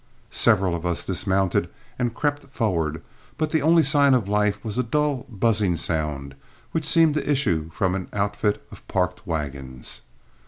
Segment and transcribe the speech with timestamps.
[0.33, 1.69] Several of us dismounted
[1.99, 3.03] and crept forward,
[3.37, 6.33] but the only sign of life was a dull, buzzing sound
[6.71, 10.01] which seemed to issue from an outfit of parked wagons.